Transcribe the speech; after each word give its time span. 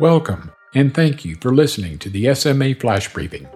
Welcome, 0.00 0.50
and 0.74 0.94
thank 0.94 1.22
you 1.22 1.36
for 1.36 1.54
listening 1.54 1.98
to 1.98 2.08
the 2.08 2.34
SMA 2.34 2.74
Flash 2.76 3.12
Briefing. 3.12 3.46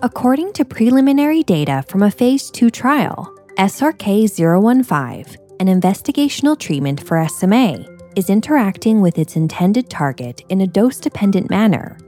According 0.00 0.52
to 0.52 0.64
preliminary 0.64 1.42
data 1.42 1.84
from 1.88 2.04
a 2.04 2.10
phase 2.10 2.52
2 2.52 2.70
trial, 2.70 3.36
SRK 3.58 4.30
015, 4.30 5.36
an 5.58 5.66
investigational 5.66 6.56
treatment 6.56 7.02
for 7.02 7.26
SMA, 7.28 7.84
is 8.14 8.30
interacting 8.30 9.00
with 9.00 9.18
its 9.18 9.34
intended 9.34 9.90
target 9.90 10.42
in 10.50 10.60
a 10.60 10.68
dose 10.68 10.98
dependent 10.98 11.50
manner. 11.50 11.98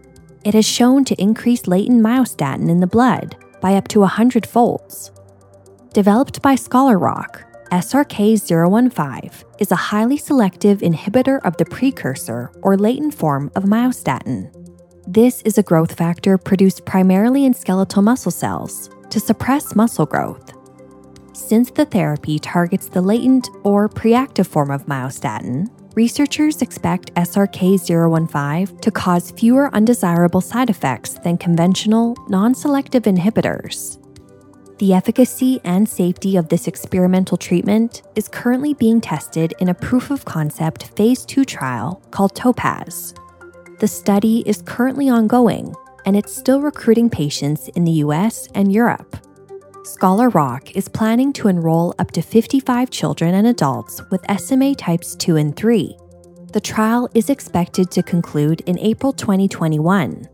It 0.45 0.54
has 0.54 0.64
shown 0.64 1.04
to 1.06 1.20
increase 1.20 1.66
latent 1.66 2.00
myostatin 2.00 2.68
in 2.68 2.79
the 2.79 2.86
blood 2.86 3.36
by 3.61 3.75
up 3.75 3.88
to 3.88 4.00
100 4.00 4.46
folds. 4.46 5.11
Developed 5.93 6.41
by 6.43 6.54
Scholar 6.54 6.96
Rock, 6.96 7.45
SRK 7.73 8.39
015 8.41 9.30
is 9.59 9.73
a 9.73 9.77
highly 9.77 10.17
selective 10.17 10.79
inhibitor 10.80 11.41
of 11.45 11.57
the 11.57 11.65
precursor 11.65 12.52
or 12.62 12.77
latent 12.77 13.15
form 13.15 13.51
of 13.57 13.65
myostatin. 13.65 14.52
This 15.07 15.43
is 15.43 15.59
a 15.59 15.62
growth 15.62 15.95
factor 15.95 16.38
produced 16.38 16.85
primarily 16.85 17.45
in 17.45 17.55
skeletal 17.55 18.02
muscle 18.02 18.30
cells 18.30 18.91
to 19.11 19.19
suppress 19.19 19.74
muscle 19.74 20.07
growth. 20.07 20.52
Since 21.33 21.71
the 21.71 21.87
therapy 21.87 22.38
targets 22.38 22.88
the 22.88 23.02
latent 23.02 23.48
or 23.65 23.88
preactive 23.88 24.46
form 24.46 24.71
of 24.71 24.87
myostatin, 24.87 25.69
researchers 25.95 26.62
expect 26.62 27.15
SRK 27.15 27.80
015 27.80 28.79
to 28.79 28.91
cause 28.91 29.30
fewer 29.33 29.74
undesirable 29.74 30.41
side 30.41 30.71
effects 30.71 31.15
than 31.24 31.38
conventional, 31.38 32.16
non 32.29 32.55
selective 32.55 33.05
inhibitors. 33.05 34.04
The 34.84 34.93
efficacy 34.93 35.62
and 35.65 35.88
safety 35.88 36.37
of 36.37 36.51
this 36.51 36.69
experimental 36.69 37.38
treatment 37.38 38.02
is 38.16 38.29
currently 38.29 38.74
being 38.74 39.01
tested 39.01 39.55
in 39.59 39.70
a 39.70 39.74
proof 39.74 40.10
of 40.10 40.27
concept 40.27 40.88
phase 40.88 41.24
2 41.24 41.47
trial 41.47 42.02
called 42.10 42.37
Topaz. 42.37 43.15
The 43.79 43.88
study 43.88 44.43
is 44.45 44.60
currently 44.60 45.09
ongoing 45.09 45.74
and 46.05 46.15
it's 46.15 46.37
still 46.37 46.60
recruiting 46.60 47.09
patients 47.09 47.68
in 47.68 47.85
the 47.85 48.05
US 48.05 48.46
and 48.55 48.71
Europe. 48.71 49.16
Scholar 49.85 50.29
Rock 50.29 50.77
is 50.77 50.87
planning 50.87 51.32
to 51.32 51.49
enroll 51.49 51.95
up 51.99 52.10
to 52.10 52.21
55 52.21 52.90
children 52.90 53.37
and 53.37 53.46
adults 53.46 54.02
with 54.10 54.30
SMA 54.38 54.74
types 54.74 55.15
2 55.15 55.37
and 55.37 55.57
3. 55.57 55.96
The 56.52 56.60
trial 56.60 57.09
is 57.15 57.30
expected 57.30 57.90
to 57.93 58.02
conclude 58.02 58.60
in 58.66 58.79
April 58.80 59.15
2021. 59.15 60.29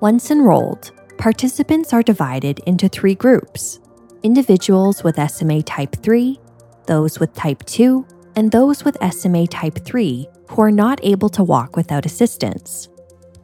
Once 0.00 0.32
enrolled, 0.32 0.90
participants 1.20 1.92
are 1.92 2.02
divided 2.02 2.60
into 2.60 2.88
three 2.88 3.14
groups 3.14 3.78
individuals 4.22 5.04
with 5.04 5.30
SMA 5.30 5.62
type 5.62 5.94
3, 6.02 6.40
those 6.86 7.20
with 7.20 7.34
type 7.34 7.62
2, 7.64 8.06
and 8.36 8.50
those 8.50 8.84
with 8.84 8.96
SMA 9.12 9.46
type 9.46 9.78
3 9.84 10.26
who 10.48 10.62
are 10.62 10.70
not 10.70 10.98
able 11.02 11.28
to 11.28 11.44
walk 11.44 11.76
without 11.76 12.06
assistance. 12.06 12.88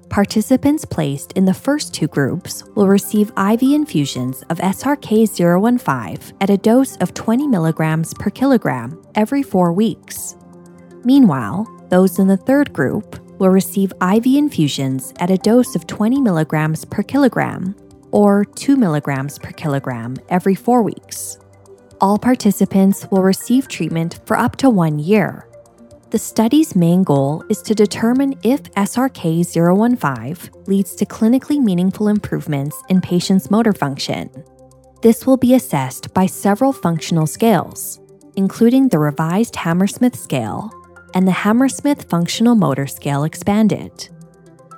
Participants 0.09 0.87
placed 0.87 1.33
in 1.33 1.45
the 1.45 1.53
first 1.53 1.93
two 1.93 2.07
groups 2.07 2.65
will 2.75 2.89
receive 2.89 3.31
IV 3.37 3.63
infusions 3.63 4.43
of 4.49 4.57
SRK 4.59 5.29
015 5.29 6.37
at 6.41 6.49
a 6.49 6.57
dose 6.57 6.97
of 6.97 7.13
20 7.13 7.47
milligrams 7.47 8.15
per 8.15 8.31
kilogram 8.31 9.03
every 9.15 9.43
four 9.43 9.75
weeks. 9.75 10.37
Meanwhile, 11.05 11.67
those 11.91 12.19
in 12.19 12.27
the 12.27 12.39
third 12.39 12.73
group 12.73 13.21
will 13.39 13.51
receive 13.51 13.93
IV 14.03 14.27
infusions 14.27 15.13
at 15.19 15.31
a 15.31 15.37
dose 15.39 15.75
of 15.75 15.87
20 15.87 16.21
milligrams 16.21 16.85
per 16.85 17.03
kilogram 17.03 17.75
or 18.11 18.45
2 18.45 18.77
milligrams 18.77 19.39
per 19.39 19.51
kilogram 19.51 20.17
every 20.29 20.55
four 20.55 20.83
weeks. 20.83 21.39
All 22.01 22.19
participants 22.19 23.07
will 23.11 23.23
receive 23.23 23.69
treatment 23.69 24.21
for 24.27 24.37
up 24.37 24.57
to 24.57 24.71
one 24.71 24.99
year 24.99 25.47
the 26.11 26.21
study's 26.21 26.77
main 26.77 27.03
goal 27.03 27.45
is 27.49 27.61
to 27.63 27.75
determine 27.75 28.39
if 28.45 28.63
SRK 28.75 29.45
015 29.45 30.65
leads 30.67 30.95
to 30.95 31.05
clinically 31.05 31.59
meaningful 31.59 32.07
improvements 32.07 32.81
in 32.89 33.01
patients' 33.01 33.51
motor 33.51 33.73
function. 33.73 34.31
This 35.03 35.27
will 35.27 35.37
be 35.37 35.55
assessed 35.55 36.15
by 36.15 36.27
several 36.27 36.73
functional 36.73 37.27
scales, 37.27 38.01
including 38.37 38.89
the 38.89 39.01
revised 39.01 39.57
Hammersmith 39.57 40.17
scale 40.17 40.71
and 41.15 41.27
the 41.27 41.33
Hammersmith 41.33 42.09
Functional 42.09 42.55
Motor 42.55 42.87
Scale 42.87 43.25
expanded. 43.25 44.09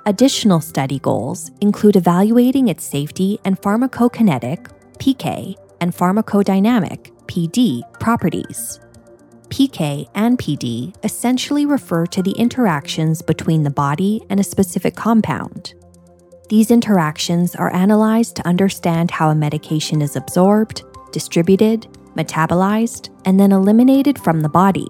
Additional 0.05 0.61
study 0.61 0.99
goals 0.99 1.51
include 1.61 1.95
evaluating 1.95 2.67
its 2.67 2.83
safety 2.83 3.39
and 3.45 3.59
pharmacokinetic 3.61 4.71
PK 4.97 5.55
and 5.81 5.93
pharmacodynamic 5.93 7.11
PD 7.27 7.81
properties. 7.99 8.79
PK 9.49 10.07
and 10.15 10.37
PD 10.37 10.95
essentially 11.03 11.65
refer 11.65 12.05
to 12.05 12.21
the 12.21 12.31
interactions 12.31 13.21
between 13.21 13.63
the 13.63 13.69
body 13.69 14.21
and 14.29 14.39
a 14.39 14.43
specific 14.43 14.95
compound. 14.95 15.73
These 16.49 16.71
interactions 16.71 17.55
are 17.55 17.73
analyzed 17.73 18.35
to 18.37 18.47
understand 18.47 19.11
how 19.11 19.29
a 19.29 19.35
medication 19.35 20.01
is 20.01 20.15
absorbed, 20.15 20.83
distributed, 21.11 21.81
metabolized, 22.15 23.09
and 23.25 23.39
then 23.39 23.51
eliminated 23.51 24.17
from 24.19 24.41
the 24.41 24.49
body. 24.49 24.89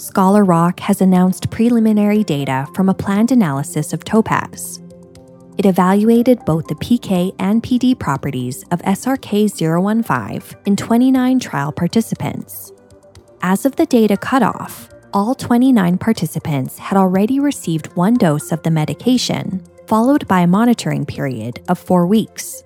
Scholar 0.00 0.44
Rock 0.46 0.80
has 0.80 1.02
announced 1.02 1.50
preliminary 1.50 2.24
data 2.24 2.66
from 2.74 2.88
a 2.88 2.94
planned 2.94 3.32
analysis 3.32 3.92
of 3.92 4.02
Topaz. 4.02 4.80
It 5.58 5.66
evaluated 5.66 6.42
both 6.46 6.66
the 6.68 6.74
PK 6.76 7.34
and 7.38 7.62
PD 7.62 7.98
properties 7.98 8.64
of 8.70 8.80
SRK 8.80 9.50
015 9.52 10.58
in 10.64 10.74
29 10.74 11.38
trial 11.38 11.70
participants. 11.70 12.72
As 13.42 13.66
of 13.66 13.76
the 13.76 13.84
data 13.84 14.16
cutoff, 14.16 14.88
all 15.12 15.34
29 15.34 15.98
participants 15.98 16.78
had 16.78 16.96
already 16.96 17.38
received 17.38 17.94
one 17.94 18.14
dose 18.14 18.52
of 18.52 18.62
the 18.62 18.70
medication, 18.70 19.62
followed 19.86 20.26
by 20.26 20.40
a 20.40 20.46
monitoring 20.46 21.04
period 21.04 21.62
of 21.68 21.78
four 21.78 22.06
weeks. 22.06 22.62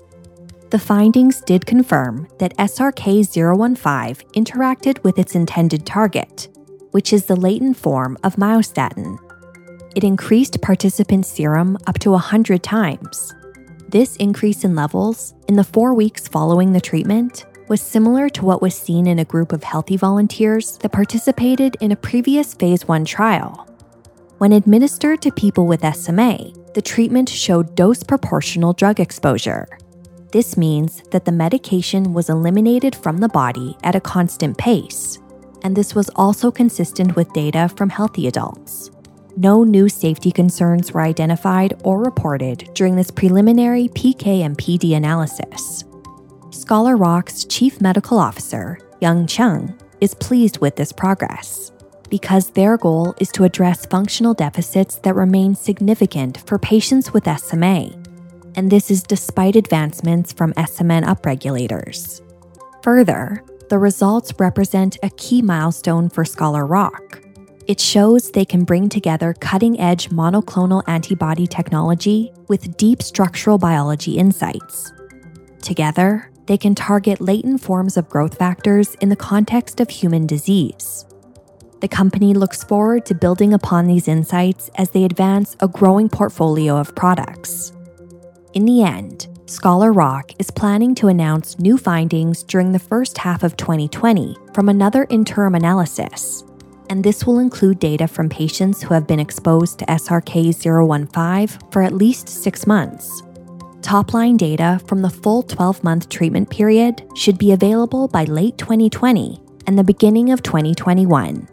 The 0.71 0.79
findings 0.79 1.41
did 1.41 1.67
confirm 1.67 2.29
that 2.39 2.57
SRK 2.59 3.27
015 3.27 4.31
interacted 4.41 5.03
with 5.03 5.19
its 5.19 5.35
intended 5.35 5.85
target, 5.85 6.47
which 6.95 7.13
is 7.13 7.25
the 7.25 7.35
latent 7.35 7.77
form 7.77 8.17
of 8.23 8.37
myostatin. 8.37 9.19
It 9.97 10.05
increased 10.05 10.63
participant 10.63 11.27
serum 11.27 11.77
up 11.89 11.99
to 11.99 12.13
100 12.13 12.63
times. 12.63 13.35
This 13.89 14.15
increase 14.17 14.63
in 14.63 14.77
levels 14.77 15.35
in 15.49 15.57
the 15.57 15.65
four 15.65 15.93
weeks 15.93 16.29
following 16.29 16.73
the 16.73 16.81
treatment 16.81 17.47
was 17.67 17.81
similar 17.81 18.29
to 18.29 18.45
what 18.45 18.63
was 18.63 18.77
seen 18.77 19.09
in 19.09 19.19
a 19.19 19.25
group 19.25 19.51
of 19.51 19.65
healthy 19.65 19.97
volunteers 19.97 20.79
that 20.79 20.93
participated 20.93 21.77
in 21.81 21.91
a 21.91 21.97
previous 21.97 22.55
phase 22.55 22.87
1 22.87 23.05
trial. 23.05 23.69
When 24.39 24.53
administered 24.53 25.21
to 25.23 25.33
people 25.33 25.67
with 25.67 25.85
SMA, 25.97 26.53
the 26.75 26.83
treatment 26.83 27.29
showed 27.29 27.75
dose 27.75 28.05
proportional 28.05 28.73
drug 28.73 29.01
exposure. 29.01 29.67
This 30.31 30.57
means 30.57 31.03
that 31.11 31.25
the 31.25 31.33
medication 31.33 32.15
was 32.15 32.31
eliminated 32.31 32.95
from 32.95 33.19
the 33.19 33.29
body 33.29 33.77
at 33.83 33.97
a 33.97 34.01
constant 34.01 34.57
pace, 34.57 35.19
and 35.65 35.75
this 35.75 35.95
was 35.95 36.11
also 36.15 36.51
consistent 36.53 37.17
with 37.17 37.33
data 37.33 37.69
from 37.77 37.89
healthy 37.89 38.29
adults. 38.29 38.91
No 39.37 39.65
new 39.65 39.89
safety 39.89 40.31
concerns 40.31 40.93
were 40.93 41.01
identified 41.01 41.75
or 41.83 41.99
reported 41.99 42.71
during 42.75 42.95
this 42.95 43.11
preliminary 43.11 43.89
PK 43.89 44.43
and 44.45 44.57
PD 44.57 44.95
analysis. 44.95 45.83
Scholar 46.51 46.97
Rock's 46.97 47.45
chief 47.45 47.81
medical 47.81 48.19
officer, 48.19 48.79
Yung 49.01 49.27
Chyung, 49.27 49.77
is 50.01 50.15
pleased 50.15 50.59
with 50.59 50.77
this 50.77 50.93
progress 50.93 51.73
because 52.11 52.51
their 52.51 52.77
goal 52.77 53.15
is 53.19 53.33
to 53.33 53.43
address 53.43 53.87
functional 53.87 54.35
deficits 54.35 54.97
that 54.99 55.17
remain 55.17 55.55
significant 55.55 56.47
for 56.47 56.59
patients 56.59 57.13
with 57.13 57.27
SMA. 57.27 57.91
And 58.55 58.71
this 58.71 58.89
is 58.89 59.03
despite 59.03 59.57
advancements 59.57 60.33
from 60.33 60.53
SMN 60.53 61.03
upregulators. 61.05 62.21
Further, 62.85 63.43
the 63.75 63.79
results 63.81 64.33
represent 64.39 64.97
a 65.03 65.11
key 65.17 65.43
milestone 65.43 66.09
for 66.09 66.25
Scholar 66.25 66.65
Rock. 66.65 67.21
It 67.67 67.81
shows 67.81 68.31
they 68.31 68.45
can 68.45 68.63
bring 68.63 68.89
together 68.89 69.35
cutting 69.41 69.81
edge 69.81 70.11
monoclonal 70.11 70.85
antibody 70.87 71.49
technology 71.49 72.33
with 72.47 72.77
deep 72.77 73.03
structural 73.03 73.59
biology 73.59 74.17
insights. 74.17 74.93
Together, 75.61 76.31
they 76.47 76.57
can 76.57 76.77
target 76.77 77.21
latent 77.21 77.63
forms 77.63 77.97
of 77.97 78.09
growth 78.09 78.39
factors 78.39 78.95
in 79.01 79.09
the 79.09 79.17
context 79.17 79.81
of 79.81 79.91
human 79.91 80.25
disease. 80.25 81.05
The 81.81 81.89
company 81.89 82.33
looks 82.33 82.63
forward 82.63 83.05
to 83.07 83.15
building 83.17 83.53
upon 83.53 83.89
these 83.89 84.07
insights 84.07 84.71
as 84.77 84.91
they 84.91 85.03
advance 85.03 85.57
a 85.59 85.67
growing 85.67 86.09
portfolio 86.09 86.77
of 86.77 86.95
products. 86.95 87.73
In 88.53 88.67
the 88.67 88.85
end, 88.85 89.27
Scholar 89.47 89.93
Rock 89.93 90.33
is 90.39 90.51
planning 90.51 90.95
to 90.95 91.09
announce 91.09 91.59
new 91.59 91.77
findings 91.77 92.43
during 92.43 92.73
the 92.73 92.79
first 92.79 93.19
half 93.19 93.43
of 93.43 93.59
2020 93.59 94.39
from 94.55 94.71
another 94.71 95.07
interim 95.11 95.55
analysis. 95.55 96.45
And 96.89 97.05
this 97.05 97.27
will 97.27 97.41
include 97.41 97.79
data 97.79 98.09
from 98.09 98.31
patients 98.31 98.83
who 98.83 98.95
have 98.95 99.07
been 99.07 99.21
exposed 99.21 99.81
to 99.81 99.85
SRK 99.85 100.55
015 100.55 101.71
for 101.71 101.83
at 101.83 101.93
least 101.93 102.27
six 102.27 102.67
months. 102.67 103.23
Top 103.83 104.15
line 104.15 104.39
data 104.39 104.81
from 104.87 105.03
the 105.03 105.11
full 105.11 105.43
12 105.43 105.85
month 105.85 106.09
treatment 106.09 106.49
period 106.49 107.07
should 107.15 107.37
be 107.37 107.53
available 107.53 108.09
by 108.09 108.25
late 108.25 108.57
2020 108.57 109.43
and 109.67 109.79
the 109.79 109.85
beginning 109.85 110.31
of 110.33 110.43
2021. 110.43 111.47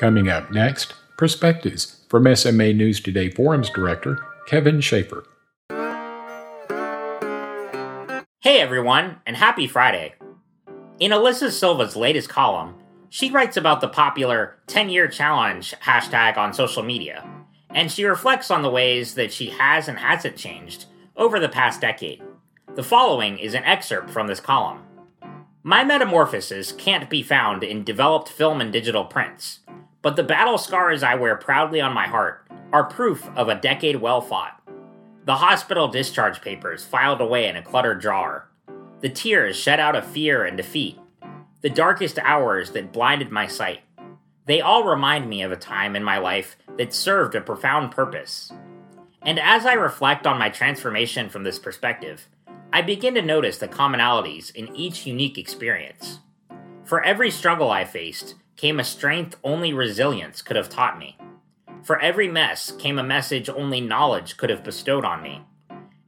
Coming 0.00 0.30
up 0.30 0.50
next, 0.50 0.94
perspectives 1.18 1.95
from 2.08 2.34
SMA 2.36 2.72
News 2.72 3.00
Today 3.00 3.30
Forums 3.30 3.68
Director 3.70 4.18
Kevin 4.46 4.80
Schaefer. 4.80 5.24
Hey 8.40 8.60
everyone, 8.60 9.16
and 9.26 9.36
happy 9.36 9.66
Friday. 9.66 10.14
In 11.00 11.10
Alyssa 11.10 11.50
Silva's 11.50 11.96
latest 11.96 12.28
column, 12.28 12.76
she 13.08 13.30
writes 13.30 13.56
about 13.56 13.80
the 13.80 13.88
popular 13.88 14.56
10 14.68 14.88
year 14.88 15.08
challenge 15.08 15.74
hashtag 15.82 16.36
on 16.36 16.54
social 16.54 16.84
media, 16.84 17.28
and 17.70 17.90
she 17.90 18.04
reflects 18.04 18.50
on 18.50 18.62
the 18.62 18.70
ways 18.70 19.14
that 19.14 19.32
she 19.32 19.50
has 19.50 19.88
and 19.88 19.98
hasn't 19.98 20.36
changed 20.36 20.86
over 21.16 21.40
the 21.40 21.48
past 21.48 21.80
decade. 21.80 22.22
The 22.76 22.84
following 22.84 23.38
is 23.38 23.54
an 23.54 23.64
excerpt 23.64 24.10
from 24.10 24.28
this 24.28 24.40
column. 24.40 24.82
My 25.64 25.82
metamorphosis 25.82 26.70
can't 26.70 27.10
be 27.10 27.24
found 27.24 27.64
in 27.64 27.82
developed 27.82 28.28
film 28.28 28.60
and 28.60 28.72
digital 28.72 29.04
prints, 29.04 29.60
but 30.06 30.14
the 30.14 30.22
battle 30.22 30.56
scars 30.56 31.02
I 31.02 31.16
wear 31.16 31.34
proudly 31.34 31.80
on 31.80 31.92
my 31.92 32.06
heart 32.06 32.46
are 32.72 32.84
proof 32.84 33.28
of 33.34 33.48
a 33.48 33.56
decade 33.56 33.96
well 33.96 34.20
fought. 34.20 34.62
The 35.24 35.34
hospital 35.34 35.88
discharge 35.88 36.40
papers 36.42 36.84
filed 36.84 37.20
away 37.20 37.48
in 37.48 37.56
a 37.56 37.62
cluttered 37.62 38.00
drawer, 38.00 38.48
the 39.00 39.08
tears 39.08 39.56
shed 39.56 39.80
out 39.80 39.96
of 39.96 40.06
fear 40.06 40.44
and 40.44 40.56
defeat, 40.56 40.96
the 41.60 41.70
darkest 41.70 42.20
hours 42.20 42.70
that 42.70 42.92
blinded 42.92 43.32
my 43.32 43.48
sight. 43.48 43.80
They 44.44 44.60
all 44.60 44.84
remind 44.84 45.28
me 45.28 45.42
of 45.42 45.50
a 45.50 45.56
time 45.56 45.96
in 45.96 46.04
my 46.04 46.18
life 46.18 46.56
that 46.78 46.94
served 46.94 47.34
a 47.34 47.40
profound 47.40 47.90
purpose. 47.90 48.52
And 49.22 49.40
as 49.40 49.66
I 49.66 49.72
reflect 49.72 50.24
on 50.24 50.38
my 50.38 50.50
transformation 50.50 51.28
from 51.28 51.42
this 51.42 51.58
perspective, 51.58 52.28
I 52.72 52.82
begin 52.82 53.14
to 53.14 53.22
notice 53.22 53.58
the 53.58 53.66
commonalities 53.66 54.54
in 54.54 54.72
each 54.76 55.04
unique 55.04 55.36
experience. 55.36 56.20
For 56.84 57.02
every 57.02 57.32
struggle 57.32 57.72
I 57.72 57.84
faced 57.84 58.36
came 58.56 58.80
a 58.80 58.84
strength 58.84 59.36
only 59.44 59.72
resilience 59.72 60.42
could 60.42 60.56
have 60.56 60.68
taught 60.68 60.98
me. 60.98 61.16
For 61.82 62.00
every 62.00 62.28
mess 62.28 62.72
came 62.72 62.98
a 62.98 63.04
message 63.04 63.48
only 63.48 63.80
knowledge 63.80 64.36
could 64.36 64.50
have 64.50 64.64
bestowed 64.64 65.04
on 65.04 65.22
me. 65.22 65.42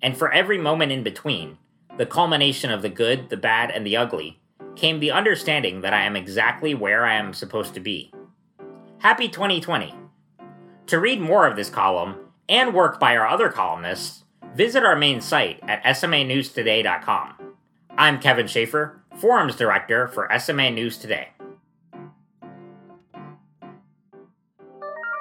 And 0.02 0.16
for 0.16 0.32
every 0.32 0.58
moment 0.58 0.92
in 0.92 1.02
between, 1.02 1.58
the 1.96 2.06
culmination 2.06 2.70
of 2.70 2.82
the 2.82 2.88
good, 2.88 3.28
the 3.28 3.36
bad, 3.36 3.70
and 3.70 3.86
the 3.86 3.96
ugly, 3.96 4.40
came 4.76 5.00
the 5.00 5.10
understanding 5.10 5.80
that 5.80 5.92
I 5.92 6.02
am 6.02 6.16
exactly 6.16 6.74
where 6.74 7.04
I 7.04 7.14
am 7.14 7.34
supposed 7.34 7.74
to 7.74 7.80
be. 7.80 8.12
Happy 8.98 9.28
2020! 9.28 9.94
To 10.86 10.98
read 10.98 11.20
more 11.20 11.46
of 11.46 11.56
this 11.56 11.70
column 11.70 12.16
and 12.48 12.72
work 12.72 12.98
by 12.98 13.16
our 13.16 13.26
other 13.26 13.50
columnists, 13.50 14.24
visit 14.54 14.84
our 14.84 14.96
main 14.96 15.20
site 15.20 15.60
at 15.62 15.82
smanewstoday.com. 15.84 17.34
I'm 17.96 18.20
Kevin 18.20 18.46
Schaefer, 18.46 19.02
Forums 19.16 19.56
Director 19.56 20.08
for 20.08 20.30
SMA 20.38 20.70
News 20.70 20.98
Today. 20.98 21.30